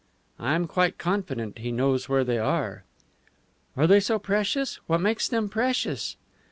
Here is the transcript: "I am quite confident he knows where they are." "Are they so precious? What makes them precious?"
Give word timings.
"I 0.39 0.55
am 0.55 0.65
quite 0.65 0.97
confident 0.97 1.59
he 1.59 1.71
knows 1.71 2.09
where 2.09 2.23
they 2.23 2.39
are." 2.39 2.83
"Are 3.77 3.85
they 3.85 3.99
so 3.99 4.17
precious? 4.17 4.77
What 4.87 4.99
makes 4.99 5.27
them 5.29 5.47
precious?" 5.47 6.17